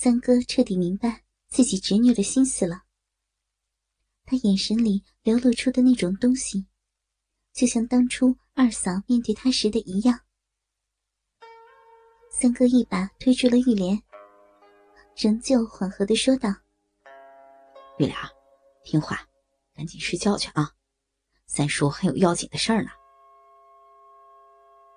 [0.00, 2.84] 三哥彻底明白自己侄女的心思了。
[4.24, 6.68] 他眼神里流露出的那种东西，
[7.52, 10.20] 就像当初二嫂面对他时的一样。
[12.30, 14.00] 三哥一把推住了玉莲，
[15.16, 16.48] 仍旧缓和的说道
[17.98, 18.16] ：“玉莲，
[18.84, 19.28] 听话，
[19.74, 20.72] 赶紧睡觉去啊！
[21.46, 22.90] 三叔还有要紧的事儿呢。”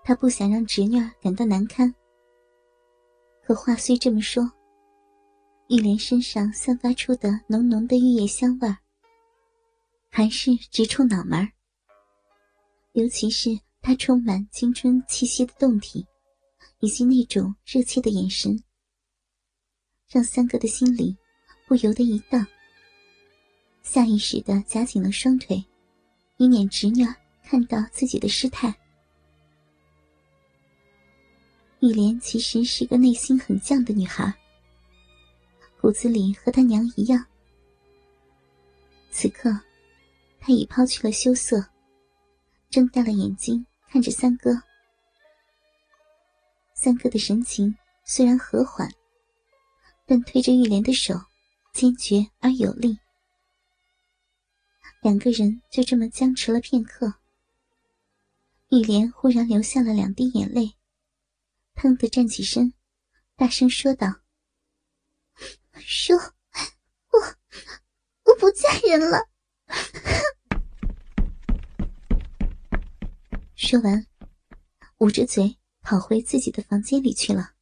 [0.06, 1.92] 他不想让侄女感到难堪，
[3.44, 4.48] 可话虽这么说，
[5.72, 8.78] 玉莲身上散发出的浓浓的玉叶香味儿。
[10.10, 11.50] 还是直冲脑门
[12.92, 16.06] 尤其是他充满青春气息的胴体，
[16.82, 18.62] 以及那种热切的眼神，
[20.10, 21.16] 让三哥的心里
[21.66, 22.46] 不由得一荡，
[23.82, 25.64] 下意识的夹紧了双腿，
[26.36, 27.06] 以免侄女
[27.46, 28.76] 看到自己的失态。
[31.80, 34.38] 玉莲其实是个内心很犟的女孩，
[35.82, 37.26] 骨子里和他娘一样。
[39.10, 39.50] 此刻。
[40.44, 41.64] 他已抛去了羞涩，
[42.72, 44.60] 睁大了眼睛看着三哥。
[46.74, 48.92] 三哥的神情虽然和缓，
[50.08, 51.14] 但推着玉莲的手
[51.74, 52.98] 坚决而有力。
[55.04, 57.14] 两个人就这么僵持了片刻。
[58.72, 60.74] 玉莲忽然流下了两滴眼泪，
[61.76, 62.74] 腾地站起身，
[63.36, 64.08] 大声说道
[65.86, 67.20] ：“叔，我
[68.26, 69.28] 我不嫁人了。”
[73.56, 74.06] 说完，
[74.98, 77.54] 捂着嘴跑回自己的房间里去了。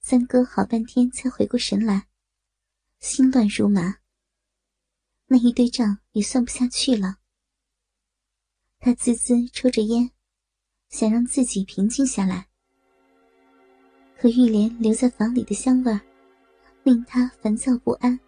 [0.00, 2.08] 三哥好半天才回过神来，
[3.00, 3.98] 心乱如麻。
[5.26, 7.18] 那一堆账也算不下去了。
[8.78, 10.12] 他滋滋抽着烟，
[10.90, 12.50] 想让自己平静下来。
[14.24, 16.00] 可玉莲留在房里的香味，
[16.82, 18.18] 令他烦躁不安。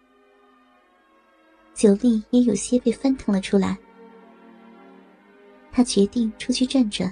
[1.73, 3.75] 酒力也有些被翻腾了出来。
[5.71, 7.11] 他决定出去转转，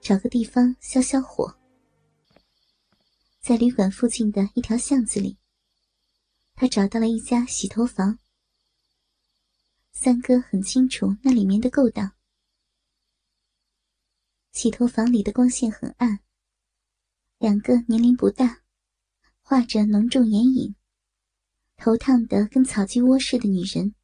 [0.00, 1.56] 找个地方消消火。
[3.38, 5.38] 在旅馆附近的一条巷子里，
[6.56, 8.18] 他找到了一家洗头房。
[9.92, 12.10] 三哥很清楚那里面的勾当。
[14.50, 16.18] 洗头房里的光线很暗，
[17.38, 18.62] 两个年龄不大、
[19.42, 20.74] 画着浓重眼影、
[21.76, 23.94] 头烫得跟草鸡窝似的女人，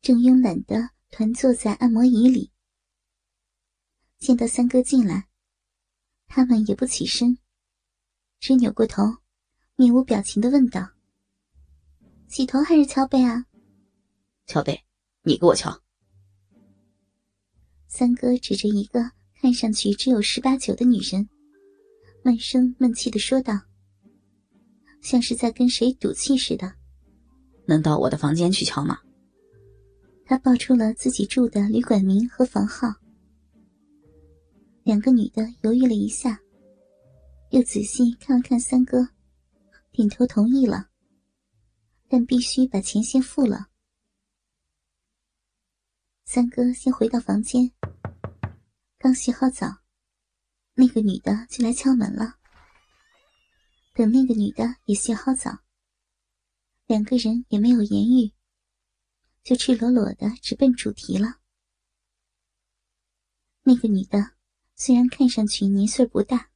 [0.00, 0.90] 正慵懒的。
[1.16, 2.50] 团坐在按摩椅里，
[4.18, 5.28] 见到三哥进来，
[6.26, 7.38] 他们也不起身，
[8.40, 9.04] 只扭过头，
[9.76, 10.90] 面无表情的问道
[12.26, 13.46] ：“洗头还是敲背啊
[14.46, 14.84] ？”“敲背，
[15.22, 15.80] 你给我敲。”
[17.86, 21.28] 三哥指着一个看上去只有十八九的女人，
[22.24, 23.52] 闷声闷气的说道，
[25.02, 26.74] 像是在跟谁赌气似的
[27.68, 28.98] ：“能到我的房间去敲吗？”
[30.24, 32.88] 他报出了自己住的旅馆名和房号。
[34.84, 36.40] 两个女的犹豫了一下，
[37.50, 39.06] 又仔细看了看三哥，
[39.92, 40.88] 点头同意了。
[42.08, 43.66] 但必须把钱先付了。
[46.24, 47.70] 三哥先回到房间，
[48.96, 49.66] 刚洗好澡，
[50.74, 52.34] 那个女的就来敲门了。
[53.94, 55.50] 等那个女的也洗好澡，
[56.86, 58.32] 两个人也没有言语。
[59.44, 61.36] 就赤裸裸的直奔主题了。
[63.62, 64.32] 那个女的
[64.74, 66.48] 虽然看上去年岁不大，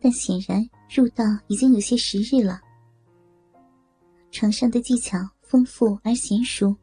[0.00, 2.60] 但显然入道已经有些时日了。
[4.30, 6.74] 床上的技巧丰富而娴熟。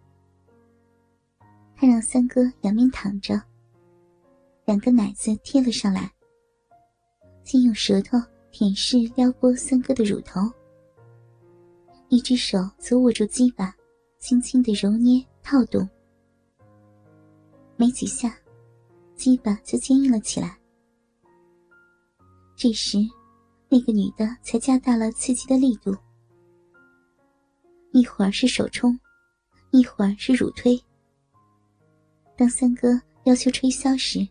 [1.75, 3.41] 她让三哥仰面躺着，
[4.65, 6.11] 两个奶子贴了上来，
[7.43, 8.17] 竟用舌头
[8.51, 10.41] 舔舐撩拨三哥的乳头，
[12.09, 13.75] 一只手则握住鸡巴。
[14.19, 15.85] 轻轻的揉捏套动，
[17.75, 18.33] 没几下，
[19.17, 20.57] 鸡巴就坚硬了起来。
[22.55, 22.99] 这时，
[23.67, 25.93] 那个女的才加大了刺激的力度，
[27.91, 28.97] 一会儿是手冲，
[29.71, 30.81] 一会儿是乳推。
[32.37, 34.25] 当三哥要求吹箫时，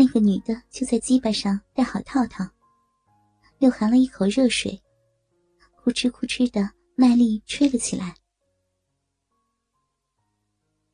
[0.00, 2.48] 那个女的就在鸡巴上戴好套套，
[3.58, 4.80] 又含了一口热水，
[5.72, 8.14] 呼哧呼哧的卖力吹了起来。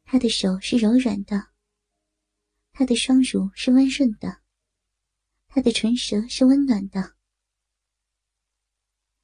[0.06, 1.48] 他的手是柔软的，
[2.72, 4.38] 他的双乳是温润的，
[5.48, 7.14] 他的唇舌是温暖的。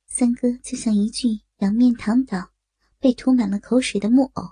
[0.09, 2.51] 三哥就像一具仰面躺倒、
[2.99, 4.45] 被涂满了口水的木偶，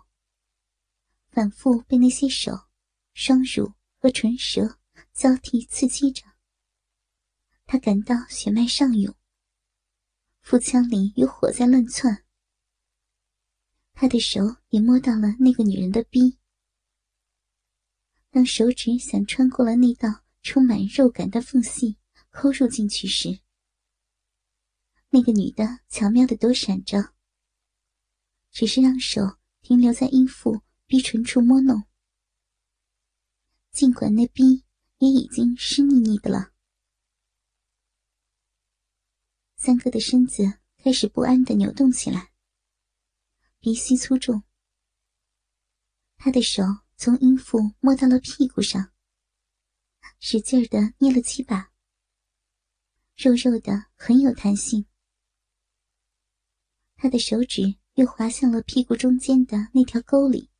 [1.28, 2.58] 反复被那些手、
[3.12, 4.77] 双乳和唇舌
[5.19, 6.23] 交替刺激着。
[7.67, 9.12] 他感到血脉上涌，
[10.43, 12.25] 腹腔里有火在乱窜。
[13.94, 16.38] 他的手也摸到了那个女人的逼。
[18.31, 21.99] 当手指想穿过了那道充满肉感的缝隙，
[22.31, 23.41] 抠入进去时，
[25.09, 27.12] 那个女的巧妙的躲闪着，
[28.53, 29.20] 只是让手
[29.62, 31.82] 停留在阴腹逼唇处摸弄。
[33.73, 34.65] 尽管那逼
[34.98, 36.52] 也已经湿腻腻的了，
[39.56, 42.32] 三哥的身子开始不安的扭动起来，
[43.58, 44.42] 鼻息粗重，
[46.16, 46.62] 他的手。
[47.00, 48.92] 从阴腹摸到了屁股上，
[50.18, 51.72] 使劲的捏了几把，
[53.14, 54.84] 肉肉的很有弹性。
[56.96, 60.50] 他的手指又滑向了屁股中间的那条沟里。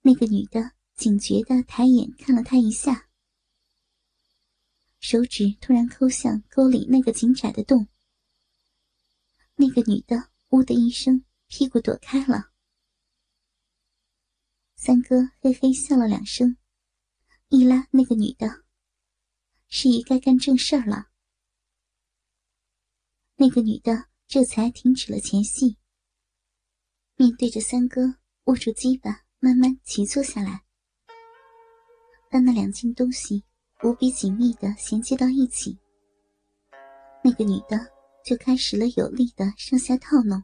[0.00, 3.08] 那个女的警觉的抬眼看了他一下，
[4.98, 7.86] 手指突然抠向沟里那个紧窄的洞。
[9.54, 12.50] 那个女的“呜”的一声，屁股躲开了。
[14.74, 16.56] 三哥嘿嘿笑了两声，
[17.48, 18.64] 一拉那个女的，
[19.68, 21.10] 示意该干正事儿了。
[23.36, 25.78] 那个女的这才停止了前戏，
[27.14, 30.64] 面对着三哥，握住鸡巴，慢慢骑坐下来。
[32.30, 33.42] 当那两件东西
[33.82, 35.78] 无比紧密的衔接到一起，
[37.24, 37.78] 那个女的
[38.24, 40.42] 就开始了有力的上下套弄，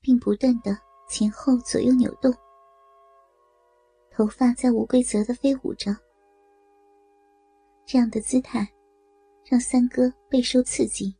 [0.00, 0.76] 并不断的
[1.08, 2.32] 前后左右扭动。
[4.10, 5.94] 头发在无规则的飞舞着，
[7.86, 8.66] 这样的姿态
[9.44, 11.14] 让三哥备受刺激。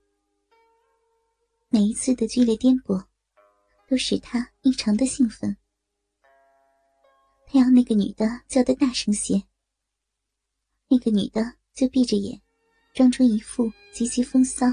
[1.68, 3.02] 每一次的剧烈颠簸，
[3.88, 5.56] 都使他异常的兴奋。
[7.46, 9.42] 他要那个女的叫得大声些，
[10.88, 12.40] 那个女的就闭着眼，
[12.94, 14.66] 装出一副极其风骚，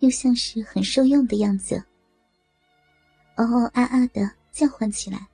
[0.00, 1.82] 又像是很受用的样子，
[3.36, 5.28] 嗷嗷啊啊的叫唤起来。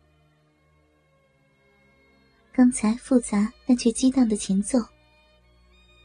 [2.53, 4.79] 刚才复杂但却激荡的前奏，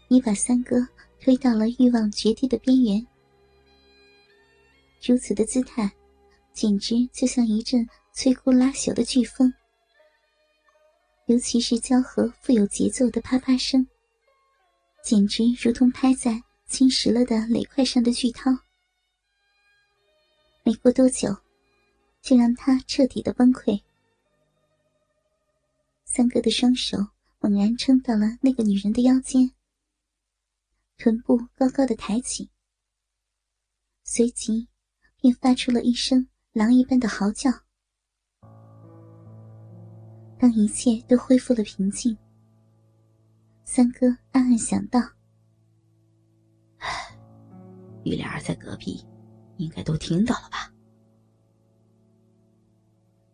[0.07, 0.87] 你把三哥
[1.19, 3.05] 推到了欲望绝地的边缘。
[5.05, 5.91] 如此的姿态，
[6.53, 9.53] 简直就像一阵摧枯拉朽的飓风。
[11.29, 13.85] 尤其是交合富有节奏的啪啪声，
[15.03, 18.49] 简直如同拍在侵蚀了的垒块上的巨涛。
[20.63, 21.37] 没过多久，
[22.23, 23.79] 就让他彻底的崩溃。
[26.03, 26.97] 三哥的双手
[27.37, 29.51] 猛然撑到了那个女人的腰间，
[30.97, 32.49] 臀部高高的抬起，
[34.03, 34.67] 随即
[35.21, 37.51] 便发出了一声狼一般的嚎叫。
[40.39, 42.17] 当一切都恢复了平静，
[43.65, 45.01] 三哥暗暗想到
[48.05, 49.05] ：“玉莲儿在隔壁，
[49.57, 50.73] 应该都听到了吧？”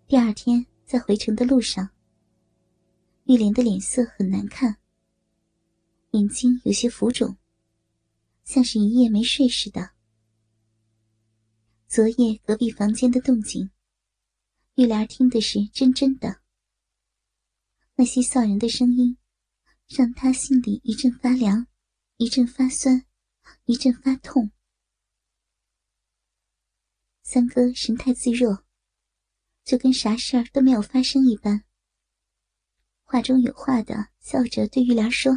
[0.08, 1.88] 第二天在回城的路上。
[3.26, 4.78] 玉莲的脸色很难看，
[6.12, 7.38] 眼睛有些浮肿，
[8.44, 9.92] 像是一夜没睡似的。
[11.88, 13.70] 昨夜隔壁房间的动静，
[14.76, 16.45] 玉莲听的是真真的。
[17.98, 19.18] 那些骚人的声音，
[19.88, 21.68] 让他心里一阵发凉，
[22.18, 23.06] 一阵发酸，
[23.64, 24.52] 一阵发痛。
[27.24, 28.66] 三哥神态自若，
[29.64, 31.64] 就跟啥事儿都没有发生一般。
[33.04, 35.34] 话中有话的笑着对玉莲说：“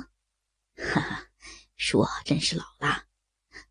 [0.75, 1.31] 哈哈，
[1.77, 3.07] 叔真是老了，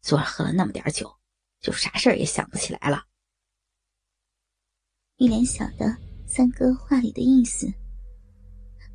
[0.01, 1.13] 昨儿喝了那么点酒，
[1.59, 3.05] 就啥事儿也想不起来了。”
[5.19, 7.67] 玉莲晓得三哥话里的意思，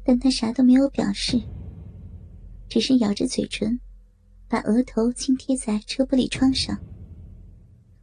[0.04, 1.40] 但他啥都没有表示，
[2.68, 3.78] 只是咬着嘴唇，
[4.48, 6.78] 把额头轻贴在车玻璃窗上，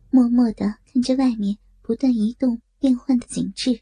[0.10, 3.82] 默默的看着外面不断移动变换的景致。